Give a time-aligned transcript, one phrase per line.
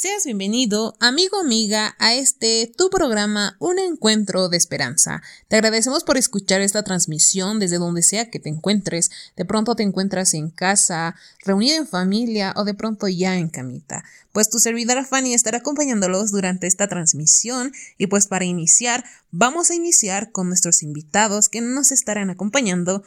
[0.00, 5.22] Seas bienvenido, amigo amiga, a este tu programa Un Encuentro de Esperanza.
[5.48, 9.10] Te agradecemos por escuchar esta transmisión desde donde sea que te encuentres.
[9.36, 14.04] De pronto te encuentras en casa, reunido en familia o de pronto ya en camita.
[14.30, 19.74] Pues tu servidora Fanny estará acompañándolos durante esta transmisión y pues para iniciar vamos a
[19.74, 23.02] iniciar con nuestros invitados que nos estarán acompañando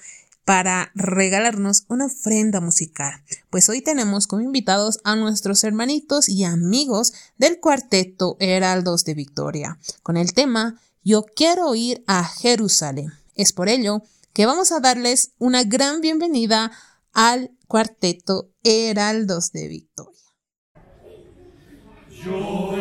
[0.46, 3.24] para regalarnos una ofrenda musical.
[3.50, 9.80] Pues hoy tenemos como invitados a nuestros hermanitos y amigos del cuarteto Heraldos de Victoria,
[10.04, 13.12] con el tema Yo quiero ir a Jerusalén.
[13.36, 16.72] Es por ello que vamos a darles una gran bienvenida
[17.14, 20.20] al cuarteto Heraldos de Victoria.
[22.24, 22.76] Yo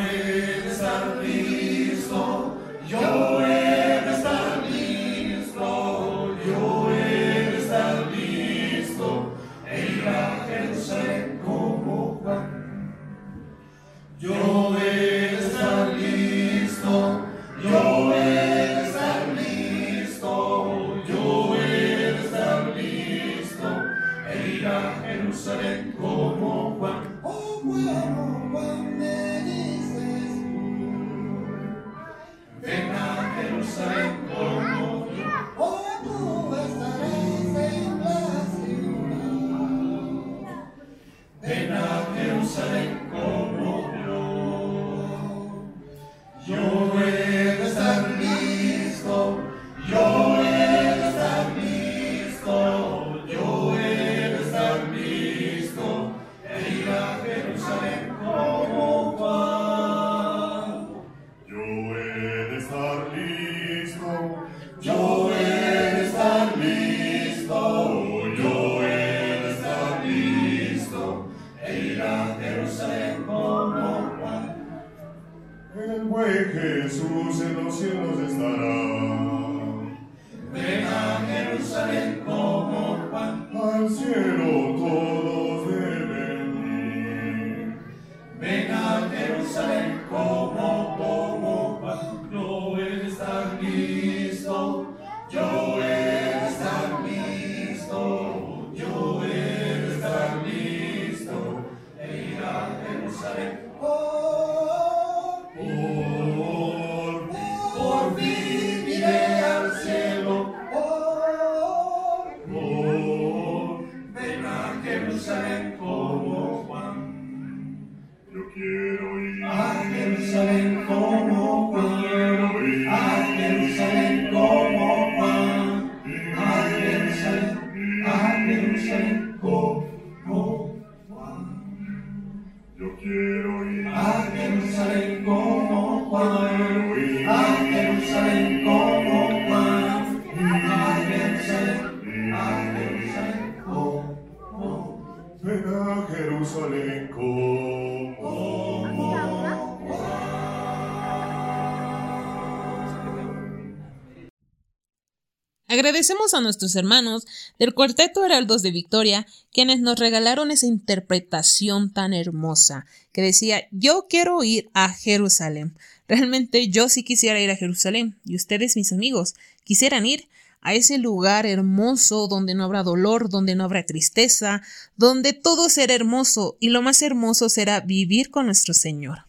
[155.91, 157.27] Agradecemos a nuestros hermanos
[157.59, 164.07] del Cuarteto Heraldos de Victoria, quienes nos regalaron esa interpretación tan hermosa, que decía yo
[164.09, 165.77] quiero ir a Jerusalén.
[166.07, 169.35] Realmente yo sí quisiera ir a Jerusalén, y ustedes, mis amigos,
[169.65, 170.29] quisieran ir
[170.61, 174.63] a ese lugar hermoso donde no habrá dolor, donde no habrá tristeza,
[174.97, 179.25] donde todo será hermoso, y lo más hermoso será vivir con nuestro Señor.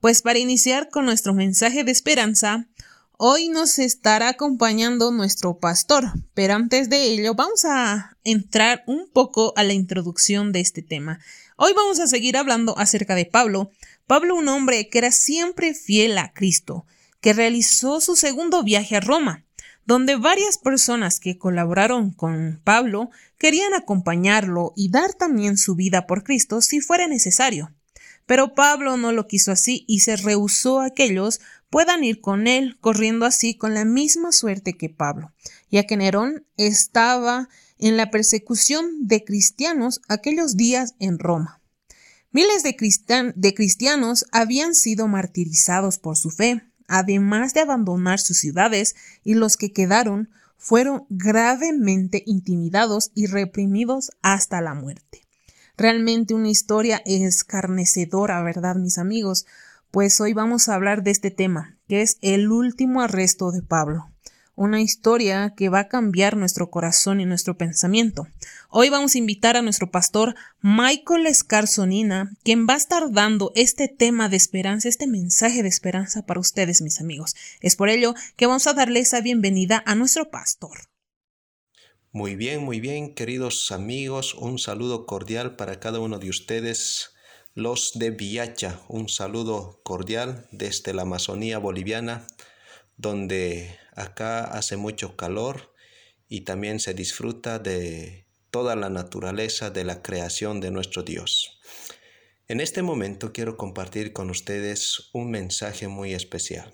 [0.00, 2.68] Pues para iniciar con nuestro mensaje de esperanza,
[3.20, 9.52] Hoy nos estará acompañando nuestro pastor, pero antes de ello vamos a entrar un poco
[9.56, 11.18] a la introducción de este tema.
[11.56, 13.72] Hoy vamos a seguir hablando acerca de Pablo.
[14.06, 16.86] Pablo, un hombre que era siempre fiel a Cristo,
[17.20, 19.44] que realizó su segundo viaje a Roma,
[19.84, 26.22] donde varias personas que colaboraron con Pablo querían acompañarlo y dar también su vida por
[26.22, 27.72] Cristo si fuera necesario.
[28.28, 31.40] Pero Pablo no lo quiso así y se rehusó a aquellos
[31.70, 35.32] puedan ir con él, corriendo así con la misma suerte que Pablo,
[35.70, 37.48] ya que Nerón estaba
[37.78, 41.60] en la persecución de cristianos aquellos días en Roma.
[42.30, 42.76] Miles de,
[43.34, 49.56] de cristianos habían sido martirizados por su fe, además de abandonar sus ciudades, y los
[49.56, 55.26] que quedaron fueron gravemente intimidados y reprimidos hasta la muerte.
[55.76, 59.46] Realmente una historia escarnecedora, ¿verdad, mis amigos?
[59.98, 64.12] Pues hoy vamos a hablar de este tema, que es el último arresto de Pablo.
[64.54, 68.28] una historia que va a cambiar nuestro corazón y nuestro pensamiento.
[68.70, 73.88] Hoy vamos a invitar a nuestro pastor Michael Escarzonina, quien va a estar dando este
[73.88, 77.34] tema de esperanza, este mensaje de esperanza para ustedes, mis amigos.
[77.60, 80.78] Es por ello que vamos a darle esa bienvenida a nuestro pastor.
[82.12, 87.17] Muy bien, muy bien, queridos amigos, un saludo cordial para cada uno de ustedes
[87.58, 88.80] los de Villacha.
[88.86, 92.24] Un saludo cordial desde la Amazonía boliviana,
[92.96, 95.74] donde acá hace mucho calor
[96.28, 101.58] y también se disfruta de toda la naturaleza de la creación de nuestro Dios.
[102.46, 106.72] En este momento quiero compartir con ustedes un mensaje muy especial.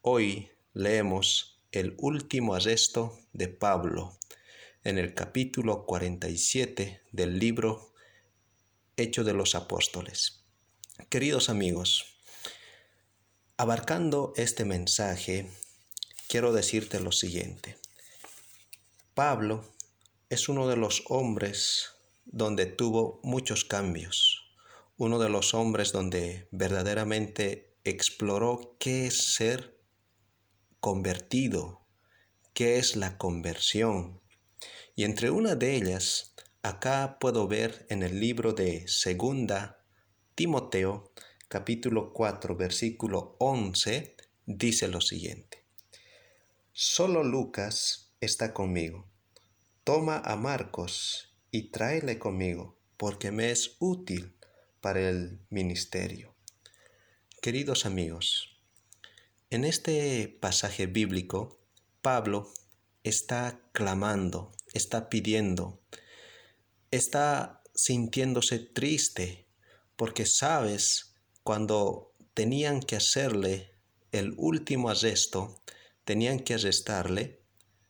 [0.00, 4.18] Hoy leemos el último arresto de Pablo
[4.84, 7.92] en el capítulo 47 del libro
[8.98, 10.44] Hecho de los Apóstoles.
[11.08, 12.18] Queridos amigos,
[13.56, 15.48] abarcando este mensaje,
[16.26, 17.78] quiero decirte lo siguiente.
[19.14, 19.72] Pablo
[20.30, 21.92] es uno de los hombres
[22.24, 24.50] donde tuvo muchos cambios,
[24.96, 29.80] uno de los hombres donde verdaderamente exploró qué es ser
[30.80, 31.86] convertido,
[32.52, 34.20] qué es la conversión.
[34.96, 39.84] Y entre una de ellas Acá puedo ver en el libro de Segunda
[40.34, 41.12] Timoteo,
[41.46, 45.62] capítulo 4, versículo 11, dice lo siguiente.
[46.72, 49.06] Solo Lucas está conmigo.
[49.84, 54.34] Toma a Marcos y tráele conmigo, porque me es útil
[54.80, 56.34] para el ministerio.
[57.40, 58.58] Queridos amigos,
[59.50, 61.60] en este pasaje bíblico,
[62.02, 62.52] Pablo
[63.04, 65.80] está clamando, está pidiendo,
[66.90, 69.46] está sintiéndose triste
[69.96, 73.72] porque sabes cuando tenían que hacerle
[74.12, 75.62] el último arresto,
[76.04, 77.42] tenían que arrestarle,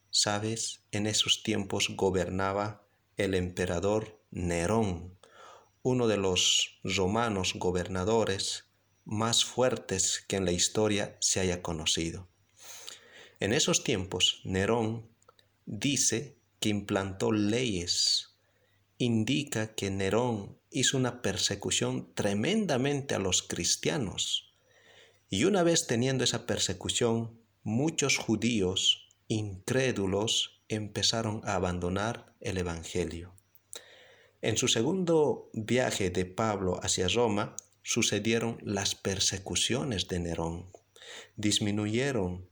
[0.09, 2.85] sabes, en esos tiempos gobernaba
[3.17, 5.17] el emperador Nerón,
[5.81, 8.65] uno de los romanos gobernadores
[9.05, 12.27] más fuertes que en la historia se haya conocido.
[13.39, 15.09] En esos tiempos, Nerón
[15.65, 18.28] dice que implantó leyes
[18.99, 24.53] indica que Nerón hizo una persecución tremendamente a los cristianos.
[25.29, 33.33] Y una vez teniendo esa persecución, muchos judíos incrédulos empezaron a abandonar el Evangelio.
[34.41, 40.71] En su segundo viaje de Pablo hacia Roma sucedieron las persecuciones de Nerón.
[41.37, 42.49] Disminuyeron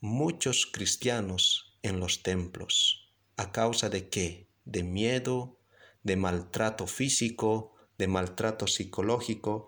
[0.00, 3.12] muchos cristianos en los templos.
[3.36, 4.53] ¿A causa de qué?
[4.64, 5.58] De miedo,
[6.02, 9.66] de maltrato físico, de maltrato psicológico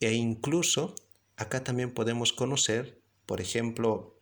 [0.00, 0.94] e incluso
[1.36, 4.18] acá también podemos conocer, por ejemplo,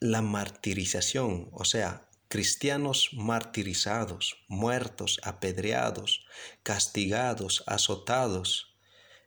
[0.00, 6.26] la martirización, o sea, cristianos martirizados, muertos, apedreados,
[6.62, 8.76] castigados, azotados.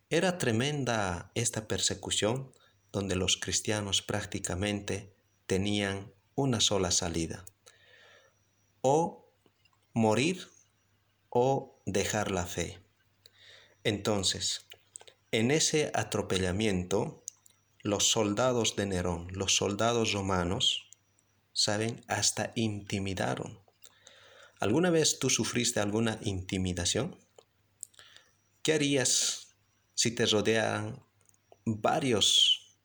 [0.10, 2.52] Era tremenda esta persecución
[2.92, 5.16] donde los cristianos prácticamente
[5.46, 7.46] tenían una sola salida.
[8.82, 9.27] O
[9.98, 10.48] morir
[11.30, 12.80] o dejar la fe.
[13.84, 14.68] Entonces,
[15.32, 17.24] en ese atropellamiento,
[17.82, 20.88] los soldados de Nerón, los soldados romanos,
[21.52, 23.60] saben, hasta intimidaron.
[24.60, 27.18] ¿Alguna vez tú sufriste alguna intimidación?
[28.62, 29.56] ¿Qué harías
[29.96, 31.04] si te rodearan
[31.66, 32.78] varios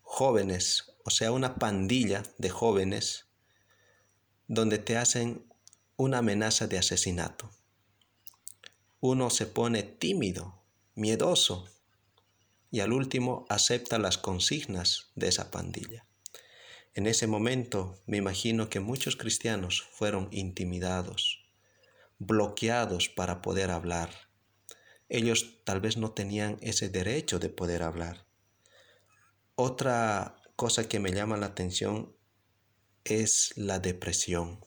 [0.00, 3.26] jóvenes, o sea, una pandilla de jóvenes,
[4.46, 5.47] donde te hacen
[5.98, 7.50] una amenaza de asesinato.
[9.00, 10.62] Uno se pone tímido,
[10.94, 11.68] miedoso
[12.70, 16.06] y al último acepta las consignas de esa pandilla.
[16.94, 21.44] En ese momento me imagino que muchos cristianos fueron intimidados,
[22.20, 24.10] bloqueados para poder hablar.
[25.08, 28.24] Ellos tal vez no tenían ese derecho de poder hablar.
[29.56, 32.14] Otra cosa que me llama la atención
[33.02, 34.64] es la depresión.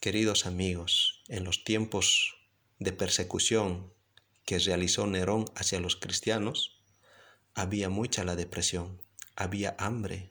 [0.00, 2.36] Queridos amigos, en los tiempos
[2.78, 3.92] de persecución
[4.44, 6.82] que realizó Nerón hacia los cristianos,
[7.54, 9.00] había mucha la depresión,
[9.34, 10.30] había hambre,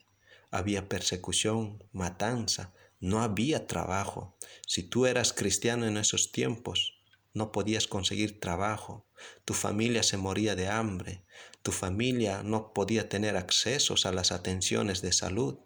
[0.52, 4.38] había persecución, matanza, no había trabajo.
[4.68, 7.02] Si tú eras cristiano en esos tiempos,
[7.34, 9.08] no podías conseguir trabajo,
[9.44, 11.26] tu familia se moría de hambre,
[11.64, 15.58] tu familia no podía tener accesos a las atenciones de salud.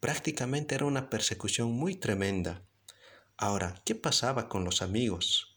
[0.00, 2.67] Prácticamente era una persecución muy tremenda.
[3.40, 5.56] Ahora, ¿qué pasaba con los amigos?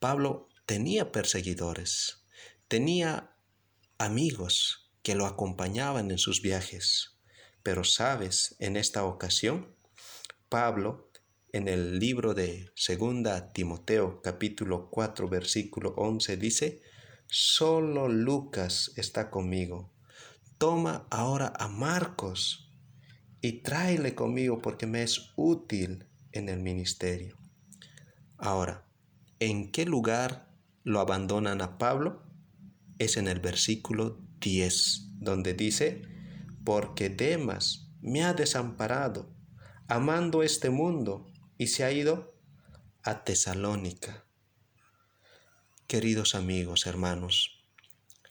[0.00, 2.24] Pablo tenía perseguidores,
[2.66, 3.36] tenía
[3.98, 7.14] amigos que lo acompañaban en sus viajes,
[7.62, 9.76] Pero sabes, en esta ocasión,
[10.48, 11.08] Pablo,
[11.52, 16.82] en el libro de Segunda Timoteo capítulo 4 versículo 11 dice,
[17.26, 19.92] solo Lucas está conmigo.
[20.56, 22.72] Toma ahora a Marcos
[23.40, 27.36] y tráele conmigo porque me es útil en el ministerio.
[28.36, 28.86] Ahora,
[29.40, 30.48] ¿en qué lugar
[30.84, 32.22] lo abandonan a Pablo?
[32.98, 36.02] Es en el versículo 10, donde dice,
[36.64, 39.34] porque Demas me ha desamparado,
[39.88, 42.34] amando este mundo, y se ha ido
[43.02, 44.24] a Tesalónica.
[45.86, 47.64] Queridos amigos, hermanos,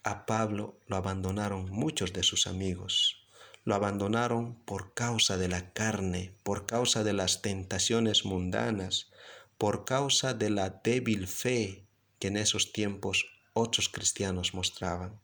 [0.03, 3.26] a Pablo lo abandonaron muchos de sus amigos.
[3.67, 9.11] Lo abandonaron por causa de la carne, por causa de las tentaciones mundanas,
[9.57, 11.85] por causa de la débil fe
[12.17, 15.19] que en esos tiempos otros cristianos mostraban.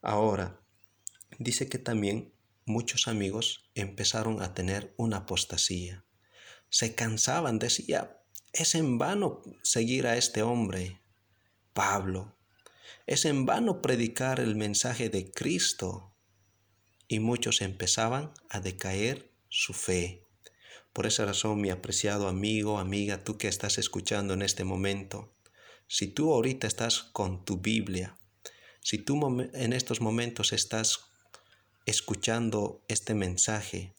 [0.00, 0.60] Ahora,
[1.38, 2.32] dice que también
[2.64, 6.06] muchos amigos empezaron a tener una apostasía.
[6.70, 8.18] Se cansaban, decía,
[8.54, 11.02] es en vano seguir a este hombre,
[11.74, 12.34] Pablo.
[13.06, 16.11] Es en vano predicar el mensaje de Cristo.
[17.12, 20.24] Y muchos empezaban a decaer su fe.
[20.94, 25.36] Por esa razón, mi apreciado amigo, amiga, tú que estás escuchando en este momento,
[25.86, 28.16] si tú ahorita estás con tu Biblia,
[28.80, 29.20] si tú
[29.52, 31.10] en estos momentos estás
[31.84, 33.92] escuchando este mensaje,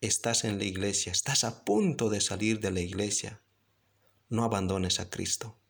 [0.00, 3.42] estás en la iglesia, estás a punto de salir de la iglesia,
[4.30, 5.60] no abandones a Cristo,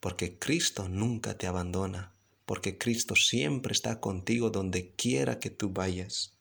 [0.00, 2.14] porque Cristo nunca te abandona,
[2.50, 6.36] porque Cristo siempre está contigo donde quiera que tú vayas.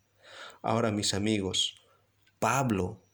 [0.64, 1.84] Ahora, mis amigos,
[2.40, 3.06] Pablo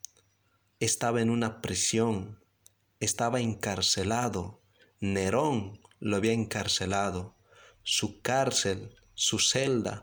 [0.79, 2.39] estaba en una prisión,
[3.01, 4.61] estaba encarcelado,
[5.01, 7.35] Nerón lo había encarcelado,
[7.83, 10.01] su cárcel, su celda,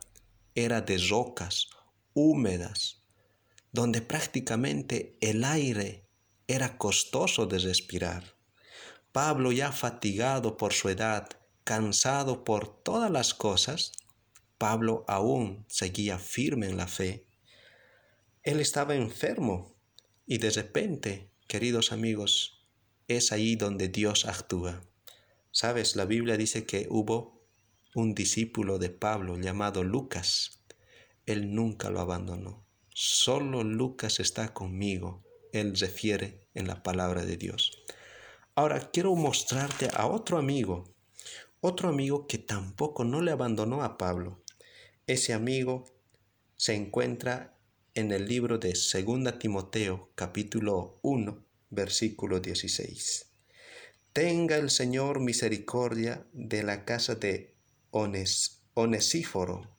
[0.54, 1.70] era de rocas
[2.12, 3.04] húmedas,
[3.72, 6.10] donde prácticamente el aire
[6.46, 8.36] era costoso de respirar.
[9.12, 13.92] Pablo, ya fatigado por su edad, cansado por todas las cosas,
[14.58, 17.26] Pablo aún seguía firme en la fe.
[18.42, 19.74] Él estaba enfermo
[20.26, 22.64] y de repente, queridos amigos,
[23.08, 24.82] es ahí donde Dios actúa.
[25.50, 27.42] Sabes, la Biblia dice que hubo
[27.94, 30.62] un discípulo de Pablo llamado Lucas.
[31.26, 32.64] Él nunca lo abandonó.
[32.88, 35.22] Solo Lucas está conmigo.
[35.52, 37.72] Él refiere en la palabra de Dios.
[38.54, 40.91] Ahora quiero mostrarte a otro amigo,
[41.64, 44.42] otro amigo que tampoco no le abandonó a Pablo.
[45.06, 45.84] Ese amigo
[46.56, 47.56] se encuentra
[47.94, 53.26] en el libro de 2 Timoteo capítulo 1 versículo 16.
[54.12, 57.54] Tenga el Señor misericordia de la casa de
[57.92, 59.76] Onesíforo,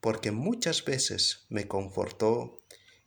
[0.00, 2.62] porque muchas veces me confortó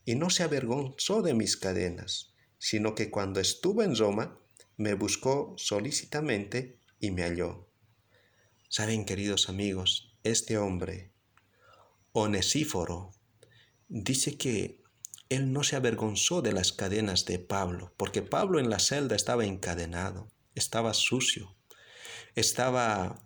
[0.05, 4.39] y no se avergonzó de mis cadenas, sino que cuando estuve en Roma
[4.77, 7.68] me buscó solícitamente y me halló.
[8.71, 11.11] Saben, queridos amigos, este hombre,
[12.11, 13.09] Onesíforo,
[13.87, 14.83] dice que
[15.29, 19.43] él no se avergonzó de las cadenas de Pablo, porque Pablo en la celda estaba
[19.43, 21.57] encadenado, estaba sucio,
[22.35, 23.25] estaba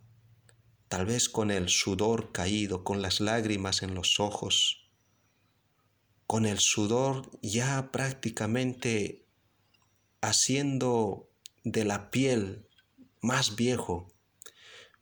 [0.88, 4.90] tal vez con el sudor caído, con las lágrimas en los ojos,
[6.26, 9.28] con el sudor ya prácticamente
[10.22, 11.30] haciendo
[11.66, 12.70] de la piel
[13.20, 14.13] más viejo.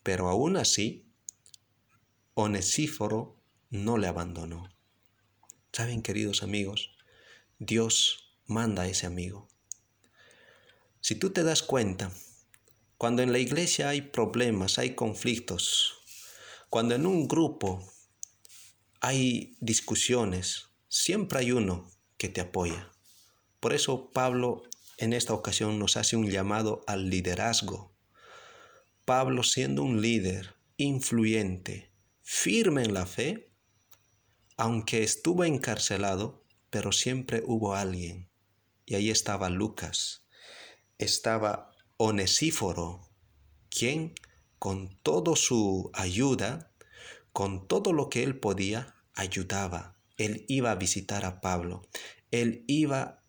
[0.03, 1.11] Pero aún así,
[2.33, 3.37] Onesíforo
[3.69, 4.69] no le abandonó.
[5.71, 6.91] Saben, queridos amigos,
[7.59, 9.47] Dios manda a ese amigo.
[10.99, 12.11] Si tú te das cuenta,
[12.97, 15.95] cuando en la iglesia hay problemas, hay conflictos,
[16.69, 17.91] cuando en un grupo
[18.99, 22.91] hay discusiones, siempre hay uno que te apoya.
[23.59, 24.63] Por eso Pablo
[24.97, 27.90] en esta ocasión nos hace un llamado al liderazgo.
[29.11, 31.91] Pablo siendo un líder influyente,
[32.21, 33.51] firme en la fe,
[34.55, 38.29] aunque estuvo encarcelado, pero siempre hubo alguien.
[38.85, 40.25] Y ahí estaba Lucas,
[40.97, 43.11] estaba Onesíforo,
[43.69, 44.13] quien
[44.59, 46.71] con toda su ayuda,
[47.33, 49.97] con todo lo que él podía, ayudaba.
[50.15, 51.81] Él iba a visitar a Pablo.
[52.31, 53.25] Él iba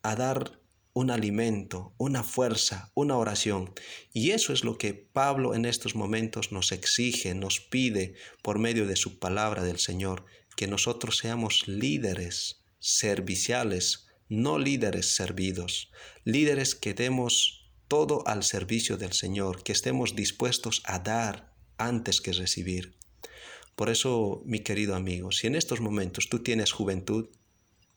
[0.00, 0.59] a dar
[1.00, 3.72] un alimento, una fuerza, una oración.
[4.12, 8.86] Y eso es lo que Pablo en estos momentos nos exige, nos pide por medio
[8.86, 10.26] de su palabra del Señor,
[10.56, 15.90] que nosotros seamos líderes serviciales, no líderes servidos,
[16.24, 22.34] líderes que demos todo al servicio del Señor, que estemos dispuestos a dar antes que
[22.34, 22.98] recibir.
[23.74, 27.30] Por eso, mi querido amigo, si en estos momentos tú tienes juventud,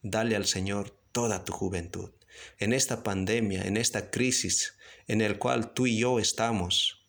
[0.02, 2.12] dale al Señor toda tu juventud.
[2.60, 4.76] En esta pandemia, en esta crisis
[5.08, 7.06] en el cual tú y yo estamos,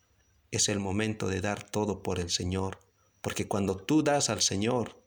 [0.51, 2.81] es el momento de dar todo por el Señor,
[3.21, 5.03] porque cuando tú das al Señor,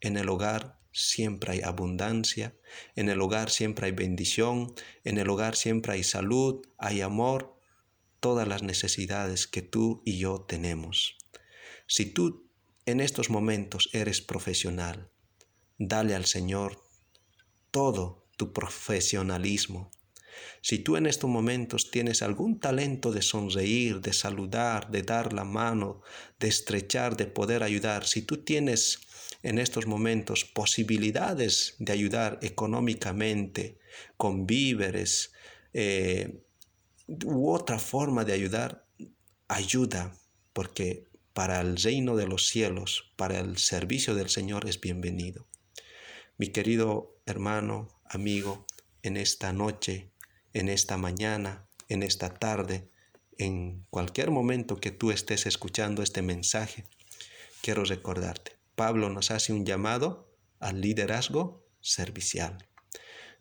[0.00, 2.54] en el hogar siempre hay abundancia,
[2.94, 7.56] en el hogar siempre hay bendición, en el hogar siempre hay salud, hay amor,
[8.20, 11.16] todas las necesidades que tú y yo tenemos.
[11.86, 12.48] Si tú
[12.86, 15.10] en estos momentos eres profesional,
[15.78, 16.82] dale al Señor
[17.70, 19.90] todo tu profesionalismo.
[20.60, 25.44] Si tú en estos momentos tienes algún talento de sonreír, de saludar, de dar la
[25.44, 26.02] mano,
[26.38, 29.00] de estrechar, de poder ayudar, si tú tienes
[29.42, 33.78] en estos momentos posibilidades de ayudar económicamente,
[34.16, 35.32] con víveres,
[35.72, 36.42] eh,
[37.06, 38.86] u otra forma de ayudar,
[39.48, 40.18] ayuda,
[40.52, 45.46] porque para el reino de los cielos, para el servicio del Señor es bienvenido.
[46.38, 48.66] Mi querido hermano, amigo,
[49.02, 50.10] en esta noche,
[50.52, 52.90] en esta mañana, en esta tarde,
[53.38, 56.84] en cualquier momento que tú estés escuchando este mensaje,
[57.60, 62.68] quiero recordarte, Pablo nos hace un llamado al liderazgo servicial.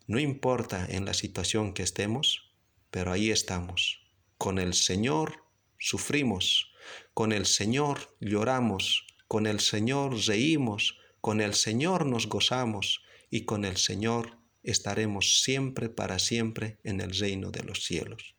[0.07, 2.53] No importa en la situación que estemos,
[2.91, 4.01] pero ahí estamos.
[4.37, 5.43] Con el Señor
[5.79, 6.73] sufrimos,
[7.13, 13.65] con el Señor lloramos, con el Señor reímos, con el Señor nos gozamos y con
[13.65, 18.35] el Señor estaremos siempre para siempre en el reino de los cielos.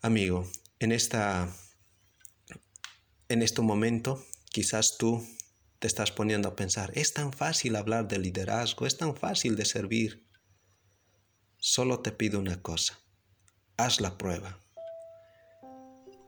[0.00, 1.54] Amigo, en esta
[3.28, 5.24] en este momento quizás tú
[5.78, 9.64] te estás poniendo a pensar, es tan fácil hablar de liderazgo, es tan fácil de
[9.64, 10.26] servir.
[11.58, 12.98] Solo te pido una cosa,
[13.76, 14.58] haz la prueba.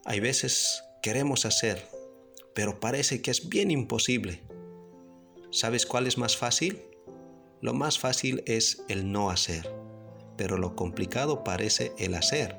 [0.05, 1.87] Hay veces queremos hacer,
[2.55, 4.43] pero parece que es bien imposible.
[5.51, 6.83] ¿Sabes cuál es más fácil?
[7.63, 9.73] Lo más fácil es el no hacer,
[10.37, 12.59] pero lo complicado parece el hacer.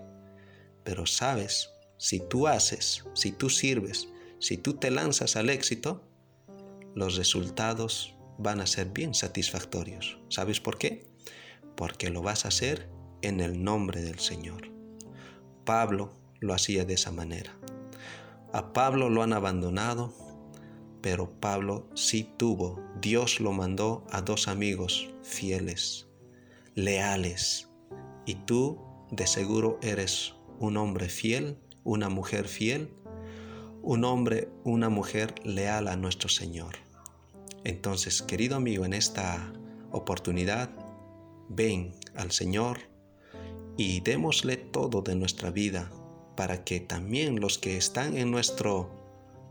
[0.85, 4.07] Pero sabes, si tú haces, si tú sirves,
[4.39, 6.07] si tú te lanzas al éxito,
[6.95, 10.19] los resultados van a ser bien satisfactorios.
[10.29, 11.05] ¿Sabes por qué?
[11.75, 12.89] Porque lo vas a hacer
[13.21, 14.71] en el nombre del Señor.
[15.65, 17.57] Pablo lo hacía de esa manera.
[18.53, 20.13] A Pablo lo han abandonado,
[21.03, 26.07] pero Pablo sí tuvo, Dios lo mandó a dos amigos fieles,
[26.75, 27.67] leales,
[28.25, 28.79] y tú
[29.11, 32.89] de seguro eres un hombre fiel, una mujer fiel,
[33.81, 36.77] un hombre, una mujer leal a nuestro Señor.
[37.65, 39.51] Entonces, querido amigo, en esta
[39.91, 40.69] oportunidad,
[41.49, 42.79] ven al Señor
[43.75, 45.91] y démosle todo de nuestra vida
[46.37, 48.89] para que también los que están en nuestro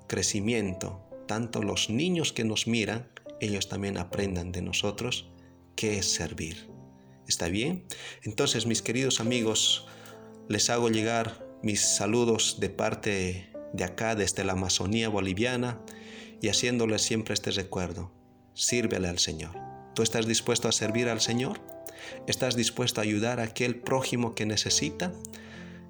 [0.07, 3.09] crecimiento, tanto los niños que nos miran,
[3.41, 5.29] ellos también aprendan de nosotros
[5.77, 6.69] qué es servir.
[7.27, 7.85] ¿Está bien?
[8.23, 9.87] Entonces, mis queridos amigos,
[10.49, 15.81] les hago llegar mis saludos de parte de acá, desde la Amazonía boliviana,
[16.41, 18.13] y haciéndoles siempre este recuerdo.
[18.55, 19.57] Sírvele al Señor.
[19.95, 21.61] ¿Tú estás dispuesto a servir al Señor?
[22.27, 25.13] ¿Estás dispuesto a ayudar a aquel prójimo que necesita?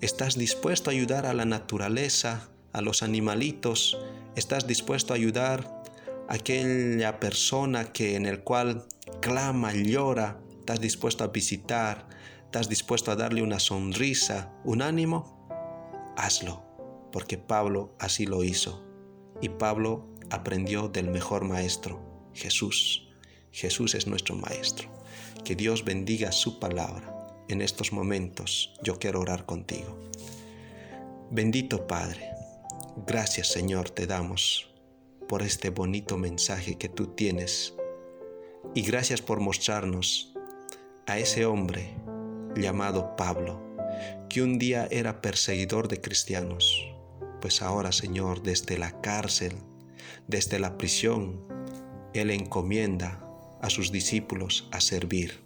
[0.01, 3.99] ¿Estás dispuesto a ayudar a la naturaleza, a los animalitos?
[4.35, 5.83] ¿Estás dispuesto a ayudar
[6.27, 8.87] a aquella persona que en el cual
[9.21, 10.40] clama, llora?
[10.59, 12.09] ¿Estás dispuesto a visitar?
[12.45, 15.47] ¿Estás dispuesto a darle una sonrisa, un ánimo?
[16.16, 16.62] Hazlo,
[17.12, 18.83] porque Pablo así lo hizo.
[19.42, 22.01] Y Pablo aprendió del mejor maestro,
[22.33, 23.11] Jesús.
[23.51, 24.88] Jesús es nuestro maestro.
[25.45, 27.37] Que Dios bendiga su palabra.
[27.49, 29.99] En estos momentos yo quiero orar contigo.
[31.31, 32.31] Bendito Padre,
[32.97, 34.73] gracias Señor te damos
[35.29, 37.75] por este bonito mensaje que tú tienes
[38.75, 40.35] y gracias por mostrarnos
[41.07, 41.95] a ese hombre
[42.55, 43.61] llamado Pablo,
[44.29, 46.87] que un día era perseguidor de cristianos,
[47.41, 49.55] pues ahora Señor desde la cárcel,
[50.29, 51.47] desde la prisión,
[52.15, 53.27] Él encomienda
[53.61, 55.43] a sus discípulos a servir.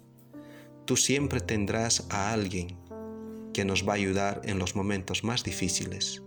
[0.85, 2.77] Tú siempre tendrás a alguien
[3.53, 6.21] que nos va a ayudar en los momentos más difíciles.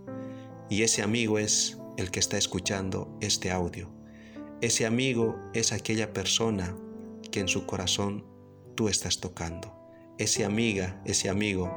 [0.71, 3.89] Y ese amigo es el que está escuchando este audio.
[4.61, 6.77] Ese amigo es aquella persona
[7.29, 8.25] que en su corazón
[8.75, 9.77] tú estás tocando.
[10.17, 11.69] Ese amiga, ese amigo,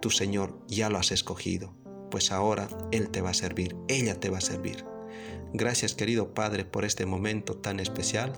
[0.00, 1.74] tu Señor ya lo has escogido,
[2.10, 4.86] pues ahora Él te va a servir, ella te va a servir.
[5.52, 8.32] Gracias querido Padre por este momento tan especial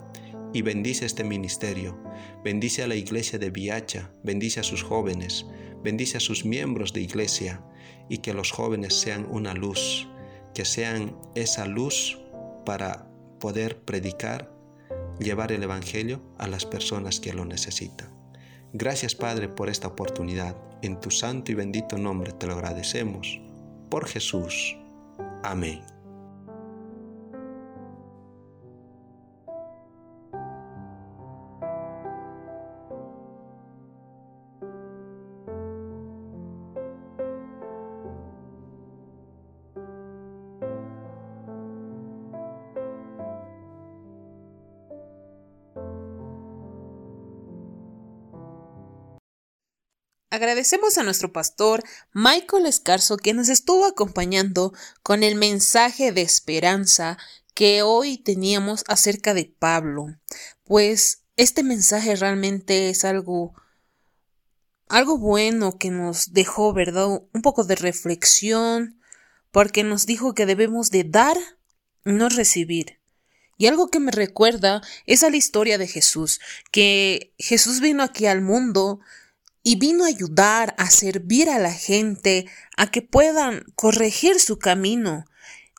[0.54, 1.98] y bendice este ministerio.
[2.42, 5.44] Bendice a la iglesia de Viacha, bendice a sus jóvenes,
[5.82, 7.62] bendice a sus miembros de iglesia
[8.08, 10.08] y que los jóvenes sean una luz,
[10.54, 12.18] que sean esa luz
[12.64, 14.50] para poder predicar,
[15.18, 18.08] llevar el Evangelio a las personas que lo necesitan.
[18.72, 20.56] Gracias Padre por esta oportunidad.
[20.82, 23.40] En tu santo y bendito nombre te lo agradecemos.
[23.90, 24.76] Por Jesús.
[25.42, 25.93] Amén.
[50.34, 54.72] Agradecemos a nuestro pastor Michael Escarzo que nos estuvo acompañando
[55.04, 57.18] con el mensaje de esperanza
[57.54, 60.06] que hoy teníamos acerca de Pablo.
[60.64, 63.54] Pues este mensaje realmente es algo
[64.88, 67.06] algo bueno que nos dejó, ¿verdad?
[67.32, 68.98] Un poco de reflexión,
[69.52, 71.36] porque nos dijo que debemos de dar,
[72.02, 72.98] no recibir.
[73.56, 76.40] Y algo que me recuerda es a la historia de Jesús,
[76.72, 78.98] que Jesús vino aquí al mundo
[79.64, 82.46] y vino a ayudar a servir a la gente
[82.76, 85.24] a que puedan corregir su camino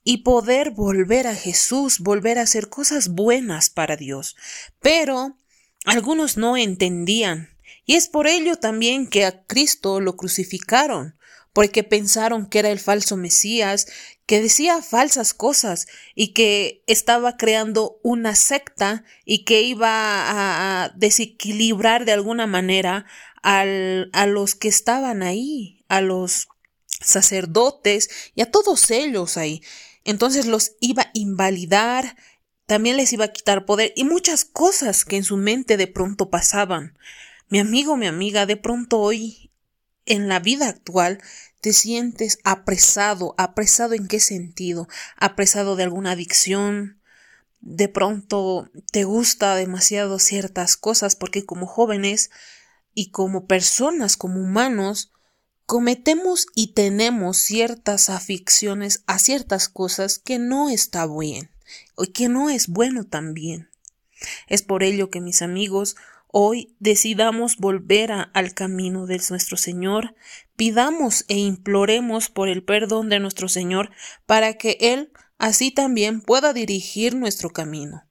[0.04, 4.36] y poder volver a Jesús, volver a hacer cosas buenas para Dios.
[4.82, 5.38] Pero
[5.86, 7.50] algunos no entendían,
[7.86, 11.16] y es por ello también que a Cristo lo crucificaron,
[11.56, 13.88] porque pensaron que era el falso Mesías,
[14.26, 19.88] que decía falsas cosas y que estaba creando una secta y que iba
[20.84, 23.06] a desequilibrar de alguna manera
[23.42, 26.50] a los que estaban ahí, a los
[27.00, 29.64] sacerdotes y a todos ellos ahí.
[30.04, 32.18] Entonces los iba a invalidar,
[32.66, 36.30] también les iba a quitar poder y muchas cosas que en su mente de pronto
[36.30, 36.98] pasaban.
[37.48, 39.54] Mi amigo, mi amiga, de pronto hoy,
[40.06, 41.22] en la vida actual,
[41.62, 43.34] te sientes apresado.
[43.38, 44.88] ¿Apresado en qué sentido?
[45.18, 47.02] Apresado de alguna adicción.
[47.60, 52.30] De pronto te gusta demasiado ciertas cosas porque como jóvenes
[52.94, 55.12] y como personas, como humanos,
[55.66, 61.50] cometemos y tenemos ciertas aficiones a ciertas cosas que no está bien
[61.98, 63.70] y que no es bueno también.
[64.48, 65.96] Es por ello que mis amigos
[66.38, 70.16] hoy decidamos volver al camino de nuestro Señor,
[70.58, 73.92] pidamos e imploremos por el perdón de nuestro Señor
[74.26, 78.04] para que Él así también pueda dirigir nuestro camino.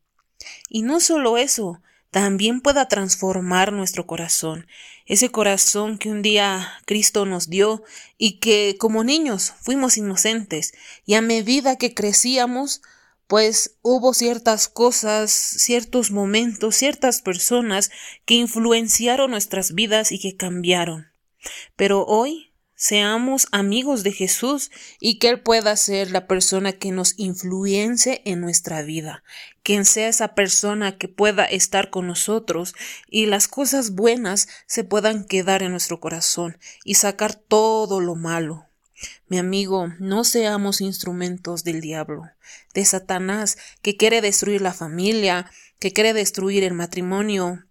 [0.70, 4.68] Y no solo eso, también pueda transformar nuestro corazón,
[5.04, 7.82] ese corazón que un día Cristo nos dio
[8.16, 10.72] y que como niños fuimos inocentes
[11.04, 12.80] y a medida que crecíamos
[13.26, 17.90] pues hubo ciertas cosas, ciertos momentos, ciertas personas
[18.24, 21.08] que influenciaron nuestras vidas y que cambiaron.
[21.76, 27.14] Pero hoy seamos amigos de Jesús y que Él pueda ser la persona que nos
[27.18, 29.22] influencie en nuestra vida,
[29.62, 32.74] quien sea esa persona que pueda estar con nosotros
[33.08, 38.66] y las cosas buenas se puedan quedar en nuestro corazón y sacar todo lo malo.
[39.26, 42.30] Mi amigo, no seamos instrumentos del diablo,
[42.74, 47.64] de Satanás, que quiere destruir la familia, que quiere destruir el matrimonio,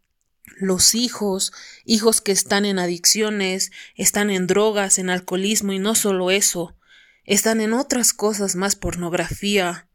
[0.58, 1.54] los hijos,
[1.86, 6.76] hijos que están en adicciones, están en drogas, en alcoholismo y no solo eso,
[7.26, 9.88] están en otras cosas más pornografía,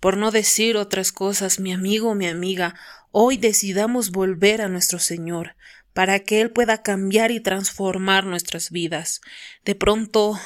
[0.00, 2.74] por no decir otras cosas, mi amigo, mi amiga,
[3.10, 5.56] hoy decidamos volver a nuestro Señor,
[5.92, 9.20] para que Él pueda cambiar y transformar nuestras vidas.
[9.64, 10.40] De pronto,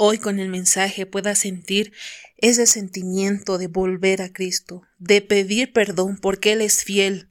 [0.00, 1.92] hoy con el mensaje pueda sentir
[2.36, 7.28] ese sentimiento de volver a Cristo, de pedir perdón porque Él es fiel,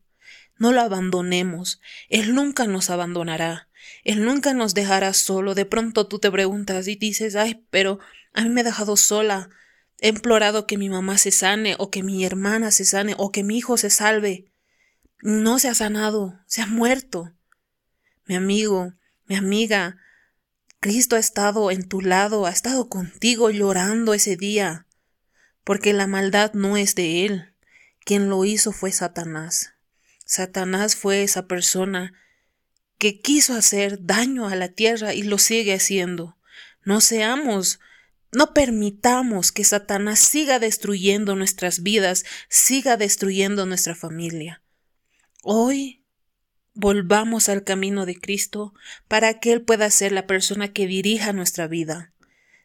[0.58, 1.80] no lo abandonemos.
[2.10, 3.70] Él nunca nos abandonará.
[4.04, 5.56] Él nunca nos dejará solo.
[5.56, 8.00] De pronto tú te preguntas y dices, ay, pero
[8.34, 9.50] a mí me ha dejado sola.
[10.00, 13.44] He implorado que mi mamá se sane, o que mi hermana se sane, o que
[13.44, 14.52] mi hijo se salve.
[15.22, 17.34] No se ha sanado, se ha muerto.
[18.26, 18.94] Mi amigo,
[19.28, 19.98] mi amiga,
[20.88, 24.88] Cristo ha estado en tu lado, ha estado contigo llorando ese día,
[25.65, 27.54] porque la maldad no es de Él.
[28.06, 29.73] Quien lo hizo fue Satanás.
[30.23, 32.13] Satanás fue esa persona
[32.97, 36.38] que quiso hacer daño a la tierra y lo sigue haciendo.
[36.86, 37.82] No seamos,
[38.32, 44.62] no permitamos que Satanás siga destruyendo nuestras vidas, siga destruyendo nuestra familia.
[45.43, 46.06] Hoy
[46.78, 48.74] volvamos al camino de Cristo
[49.08, 52.13] para que Él pueda ser la persona que dirija nuestra vida.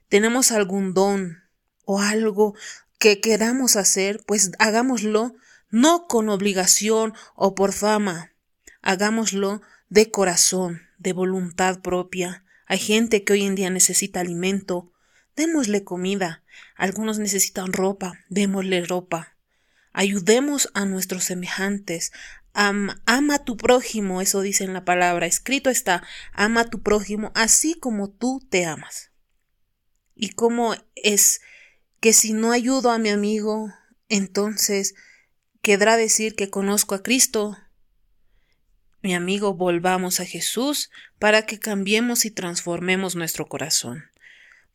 [0.09, 1.43] Tenemos algún don
[1.85, 2.55] o algo
[2.99, 5.35] que queramos hacer, pues hagámoslo
[5.71, 8.33] no con obligación o por fama.
[8.83, 12.45] Hagámoslo de corazón, de voluntad propia.
[12.67, 14.93] Hay gente que hoy en día necesita alimento.
[15.35, 16.43] Démosle comida.
[16.77, 18.19] Algunos necesitan ropa.
[18.29, 19.37] Démosle ropa.
[19.95, 22.13] Ayudemos a nuestros semejantes.
[22.53, 25.27] Ama a tu prójimo, eso dice en la palabra.
[25.27, 29.11] Escrito está, ama a tu prójimo así como tú te amas.
[30.15, 31.41] ¿Y cómo es
[32.01, 33.73] que si no ayudo a mi amigo,
[34.09, 34.95] entonces
[35.63, 37.57] quedará decir que conozco a Cristo?
[39.03, 44.05] Mi amigo, volvamos a Jesús para que cambiemos y transformemos nuestro corazón.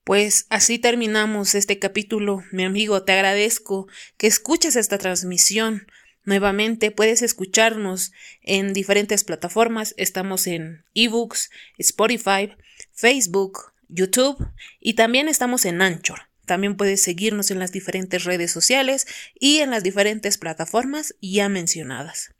[0.04, 2.44] Pues así terminamos este capítulo.
[2.52, 3.88] Mi amigo, te agradezco
[4.18, 5.88] que escuches esta transmisión.
[6.28, 8.12] Nuevamente puedes escucharnos
[8.42, 9.94] en diferentes plataformas.
[9.96, 12.54] Estamos en eBooks, Spotify,
[12.92, 14.46] Facebook, YouTube
[14.82, 16.24] y también estamos en Anchor.
[16.46, 19.08] También puedes seguirnos en las diferentes redes sociales
[19.40, 22.36] y en las diferentes plataformas ya mencionadas.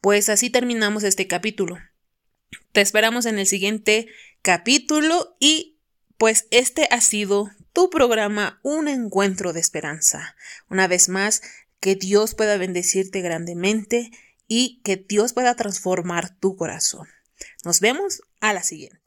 [0.00, 1.80] Pues así terminamos este capítulo.
[2.70, 4.06] Te esperamos en el siguiente
[4.42, 5.80] capítulo y
[6.18, 10.36] pues este ha sido tu programa Un encuentro de esperanza.
[10.70, 11.42] Una vez más,
[11.80, 14.10] que Dios pueda bendecirte grandemente
[14.48, 17.08] y que Dios pueda transformar tu corazón.
[17.64, 19.03] Nos vemos a la siguiente.